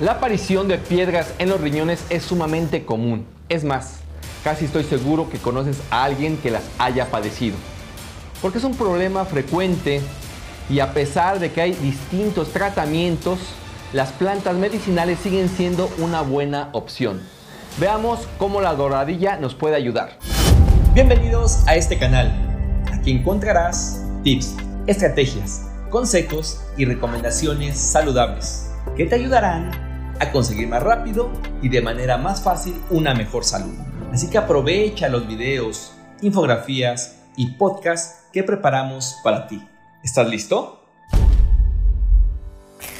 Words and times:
La 0.00 0.12
aparición 0.12 0.66
de 0.66 0.76
piedras 0.76 1.32
en 1.38 1.48
los 1.48 1.60
riñones 1.60 2.04
es 2.10 2.24
sumamente 2.24 2.84
común. 2.84 3.24
Es 3.48 3.62
más, 3.62 3.98
casi 4.42 4.64
estoy 4.64 4.82
seguro 4.82 5.30
que 5.30 5.38
conoces 5.38 5.76
a 5.88 6.02
alguien 6.02 6.36
que 6.36 6.50
las 6.50 6.64
haya 6.80 7.12
padecido. 7.12 7.54
Porque 8.42 8.58
es 8.58 8.64
un 8.64 8.74
problema 8.74 9.24
frecuente 9.24 10.00
y 10.68 10.80
a 10.80 10.92
pesar 10.92 11.38
de 11.38 11.52
que 11.52 11.60
hay 11.60 11.74
distintos 11.74 12.52
tratamientos, 12.52 13.38
las 13.92 14.10
plantas 14.10 14.56
medicinales 14.56 15.20
siguen 15.20 15.48
siendo 15.48 15.88
una 15.98 16.22
buena 16.22 16.70
opción. 16.72 17.20
Veamos 17.78 18.26
cómo 18.36 18.60
la 18.60 18.74
doradilla 18.74 19.36
nos 19.36 19.54
puede 19.54 19.76
ayudar. 19.76 20.18
Bienvenidos 20.92 21.62
a 21.68 21.76
este 21.76 22.00
canal. 22.00 22.32
Aquí 22.92 23.12
encontrarás 23.12 24.02
tips, 24.24 24.56
estrategias, 24.88 25.68
consejos 25.88 26.60
y 26.76 26.84
recomendaciones 26.84 27.78
saludables 27.78 28.72
que 28.96 29.06
te 29.06 29.16
ayudarán 29.16 29.83
a 30.20 30.30
conseguir 30.30 30.68
más 30.68 30.82
rápido 30.82 31.30
y 31.62 31.68
de 31.68 31.80
manera 31.80 32.18
más 32.18 32.42
fácil 32.42 32.74
una 32.90 33.14
mejor 33.14 33.44
salud. 33.44 33.74
Así 34.12 34.30
que 34.30 34.38
aprovecha 34.38 35.08
los 35.08 35.26
videos, 35.26 35.92
infografías 36.22 37.20
y 37.36 37.52
podcasts 37.52 38.26
que 38.32 38.42
preparamos 38.42 39.18
para 39.24 39.46
ti. 39.46 39.62
¿Estás 40.02 40.28
listo? 40.28 40.80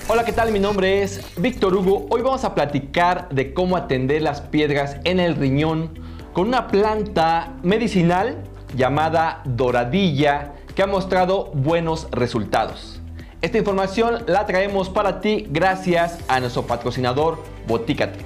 Hola, 0.08 0.24
¿qué 0.24 0.32
tal? 0.32 0.52
Mi 0.52 0.58
nombre 0.58 1.02
es 1.02 1.20
Víctor 1.38 1.74
Hugo. 1.74 2.06
Hoy 2.10 2.20
vamos 2.20 2.44
a 2.44 2.54
platicar 2.54 3.28
de 3.30 3.54
cómo 3.54 3.76
atender 3.76 4.22
las 4.22 4.40
piedras 4.40 4.96
en 5.04 5.18
el 5.18 5.34
riñón 5.36 5.98
con 6.32 6.48
una 6.48 6.68
planta 6.68 7.54
medicinal 7.62 8.44
llamada 8.76 9.40
doradilla 9.44 10.52
que 10.74 10.82
ha 10.82 10.86
mostrado 10.86 11.52
buenos 11.54 12.08
resultados. 12.10 13.00
Esta 13.44 13.58
información 13.58 14.24
la 14.26 14.46
traemos 14.46 14.88
para 14.88 15.20
ti 15.20 15.46
gracias 15.50 16.18
a 16.28 16.40
nuestro 16.40 16.62
patrocinador 16.62 17.42
Botícate. 17.68 18.20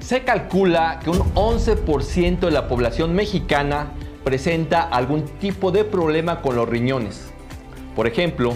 Se 0.00 0.24
calcula 0.24 0.98
que 0.98 1.10
un 1.10 1.20
11% 1.34 2.40
de 2.40 2.50
la 2.50 2.66
población 2.66 3.14
mexicana 3.14 3.92
presenta 4.24 4.82
algún 4.82 5.26
tipo 5.38 5.70
de 5.70 5.84
problema 5.84 6.42
con 6.42 6.56
los 6.56 6.68
riñones. 6.68 7.30
Por 7.94 8.08
ejemplo, 8.08 8.54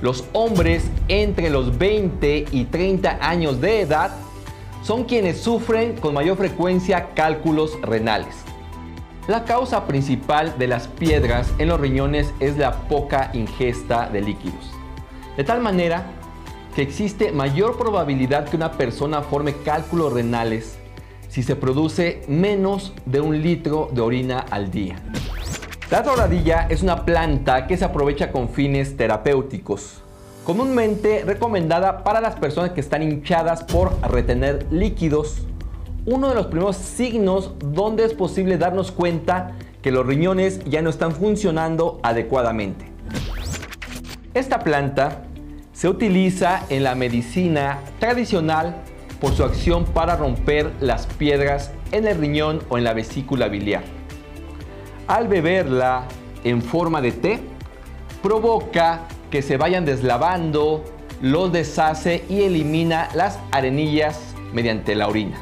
los 0.00 0.24
hombres 0.32 0.90
entre 1.06 1.50
los 1.50 1.78
20 1.78 2.46
y 2.50 2.64
30 2.64 3.18
años 3.20 3.60
de 3.60 3.82
edad 3.82 4.10
son 4.82 5.04
quienes 5.04 5.40
sufren 5.40 5.94
con 5.98 6.14
mayor 6.14 6.36
frecuencia 6.36 7.10
cálculos 7.14 7.80
renales. 7.80 8.34
La 9.28 9.44
causa 9.44 9.86
principal 9.86 10.58
de 10.58 10.66
las 10.66 10.88
piedras 10.88 11.48
en 11.58 11.68
los 11.68 11.78
riñones 11.78 12.34
es 12.40 12.56
la 12.56 12.72
poca 12.88 13.30
ingesta 13.34 14.08
de 14.08 14.20
líquidos. 14.20 14.81
De 15.36 15.44
tal 15.44 15.60
manera 15.60 16.04
que 16.74 16.82
existe 16.82 17.32
mayor 17.32 17.78
probabilidad 17.78 18.48
que 18.48 18.56
una 18.56 18.72
persona 18.72 19.22
forme 19.22 19.54
cálculos 19.64 20.12
renales 20.12 20.78
si 21.28 21.42
se 21.42 21.56
produce 21.56 22.22
menos 22.28 22.92
de 23.06 23.20
un 23.20 23.40
litro 23.40 23.88
de 23.92 24.02
orina 24.02 24.40
al 24.50 24.70
día. 24.70 24.96
La 25.90 26.02
doradilla 26.02 26.66
es 26.68 26.82
una 26.82 27.04
planta 27.04 27.66
que 27.66 27.76
se 27.76 27.84
aprovecha 27.84 28.30
con 28.30 28.50
fines 28.50 28.96
terapéuticos, 28.96 30.02
comúnmente 30.44 31.24
recomendada 31.24 32.04
para 32.04 32.20
las 32.20 32.36
personas 32.36 32.72
que 32.72 32.80
están 32.80 33.02
hinchadas 33.02 33.64
por 33.64 33.98
retener 34.02 34.66
líquidos 34.70 35.46
uno 36.04 36.28
de 36.28 36.34
los 36.34 36.46
primeros 36.46 36.76
signos 36.76 37.52
donde 37.58 38.04
es 38.04 38.12
posible 38.12 38.58
darnos 38.58 38.90
cuenta 38.90 39.52
que 39.82 39.92
los 39.92 40.04
riñones 40.04 40.62
ya 40.64 40.82
no 40.82 40.90
están 40.90 41.12
funcionando 41.12 42.00
adecuadamente. 42.02 42.91
Esta 44.34 44.60
planta 44.60 45.24
se 45.74 45.88
utiliza 45.88 46.64
en 46.70 46.84
la 46.84 46.94
medicina 46.94 47.80
tradicional 47.98 48.76
por 49.20 49.34
su 49.34 49.44
acción 49.44 49.84
para 49.84 50.16
romper 50.16 50.72
las 50.80 51.06
piedras 51.06 51.70
en 51.90 52.06
el 52.06 52.18
riñón 52.18 52.62
o 52.70 52.78
en 52.78 52.84
la 52.84 52.94
vesícula 52.94 53.48
biliar. 53.48 53.82
Al 55.06 55.28
beberla 55.28 56.04
en 56.44 56.62
forma 56.62 57.02
de 57.02 57.12
té, 57.12 57.40
provoca 58.22 59.02
que 59.30 59.42
se 59.42 59.58
vayan 59.58 59.84
deslavando, 59.84 60.82
los 61.20 61.52
deshace 61.52 62.24
y 62.30 62.42
elimina 62.42 63.10
las 63.14 63.38
arenillas 63.50 64.34
mediante 64.54 64.94
la 64.94 65.08
orina. 65.08 65.36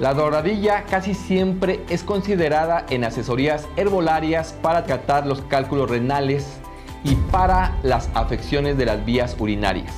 La 0.00 0.14
doradilla 0.14 0.82
casi 0.82 1.14
siempre 1.14 1.78
es 1.88 2.02
considerada 2.02 2.86
en 2.90 3.04
asesorías 3.04 3.68
herbolarias 3.76 4.52
para 4.62 4.84
tratar 4.84 5.26
los 5.28 5.42
cálculos 5.42 5.88
renales 5.88 6.60
y 7.04 7.14
para 7.30 7.76
las 7.82 8.10
afecciones 8.14 8.76
de 8.76 8.86
las 8.86 9.04
vías 9.04 9.36
urinarias. 9.38 9.92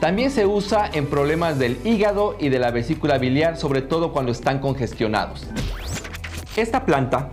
También 0.00 0.30
se 0.30 0.44
usa 0.44 0.90
en 0.92 1.06
problemas 1.06 1.58
del 1.58 1.78
hígado 1.84 2.36
y 2.38 2.50
de 2.50 2.58
la 2.58 2.70
vesícula 2.70 3.18
biliar, 3.18 3.56
sobre 3.56 3.80
todo 3.80 4.12
cuando 4.12 4.32
están 4.32 4.58
congestionados. 4.58 5.46
Esta 6.56 6.84
planta 6.84 7.30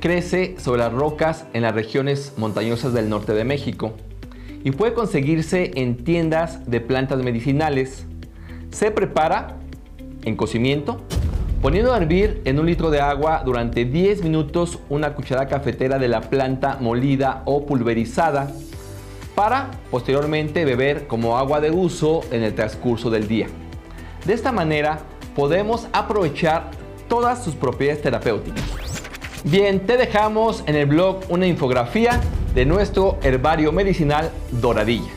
crece 0.00 0.56
sobre 0.58 0.80
las 0.80 0.92
rocas 0.92 1.46
en 1.52 1.62
las 1.62 1.74
regiones 1.74 2.34
montañosas 2.36 2.92
del 2.92 3.08
norte 3.08 3.32
de 3.32 3.44
México 3.44 3.92
y 4.64 4.70
puede 4.72 4.92
conseguirse 4.92 5.70
en 5.76 6.04
tiendas 6.04 6.68
de 6.68 6.80
plantas 6.80 7.22
medicinales. 7.22 8.06
Se 8.70 8.90
prepara 8.90 9.58
en 10.24 10.36
cocimiento, 10.36 11.02
poniendo 11.64 11.94
a 11.94 11.96
hervir 11.96 12.42
en 12.44 12.58
un 12.58 12.66
litro 12.66 12.90
de 12.90 13.00
agua 13.00 13.40
durante 13.42 13.86
10 13.86 14.22
minutos 14.22 14.80
una 14.90 15.14
cucharada 15.14 15.48
cafetera 15.48 15.98
de 15.98 16.08
la 16.08 16.20
planta 16.20 16.76
molida 16.78 17.40
o 17.46 17.64
pulverizada 17.64 18.52
para 19.34 19.70
posteriormente 19.90 20.66
beber 20.66 21.06
como 21.06 21.38
agua 21.38 21.62
de 21.62 21.70
uso 21.70 22.20
en 22.30 22.42
el 22.42 22.54
transcurso 22.54 23.08
del 23.08 23.28
día. 23.28 23.46
De 24.26 24.34
esta 24.34 24.52
manera 24.52 24.98
podemos 25.34 25.88
aprovechar 25.94 26.70
todas 27.08 27.42
sus 27.42 27.54
propiedades 27.54 28.02
terapéuticas. 28.02 28.62
Bien, 29.44 29.86
te 29.86 29.96
dejamos 29.96 30.64
en 30.66 30.74
el 30.74 30.84
blog 30.84 31.20
una 31.30 31.46
infografía 31.46 32.20
de 32.54 32.66
nuestro 32.66 33.16
herbario 33.22 33.72
medicinal 33.72 34.30
Doradilla. 34.50 35.12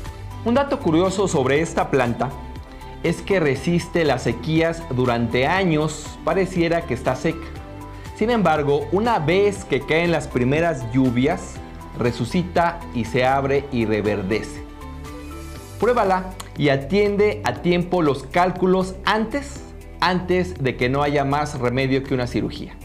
Un 0.45 0.53
dato 0.53 0.79
curioso 0.79 1.27
sobre 1.27 1.59
esta 1.59 1.91
planta 1.91 2.29
es 3.03 3.21
que 3.21 3.39
resiste 3.39 4.03
las 4.03 4.23
sequías 4.23 4.83
durante 4.91 5.47
años, 5.47 6.17
pareciera 6.23 6.81
que 6.81 6.93
está 6.93 7.15
seca. 7.15 7.45
Sin 8.15 8.29
embargo, 8.29 8.87
una 8.91 9.19
vez 9.19 9.63
que 9.65 9.81
caen 9.81 10.11
las 10.11 10.27
primeras 10.27 10.91
lluvias, 10.91 11.55
resucita 11.97 12.79
y 12.93 13.05
se 13.05 13.25
abre 13.25 13.65
y 13.71 13.85
reverdece. 13.85 14.63
Pruébala 15.79 16.31
y 16.57 16.69
atiende 16.69 17.41
a 17.45 17.61
tiempo 17.61 18.01
los 18.01 18.23
cálculos 18.23 18.95
antes, 19.05 19.61
antes 19.99 20.61
de 20.63 20.75
que 20.75 20.89
no 20.89 21.03
haya 21.03 21.23
más 21.23 21.59
remedio 21.59 22.03
que 22.03 22.15
una 22.15 22.25
cirugía. 22.25 22.75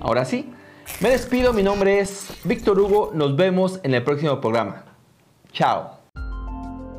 Ahora 0.00 0.24
sí, 0.24 0.52
me 1.00 1.10
despido, 1.10 1.52
mi 1.52 1.62
nombre 1.62 1.98
es 1.98 2.28
Víctor 2.44 2.78
Hugo, 2.78 3.10
nos 3.14 3.36
vemos 3.36 3.80
en 3.82 3.94
el 3.94 4.02
próximo 4.02 4.40
programa. 4.40 4.84
Chao. 5.52 5.99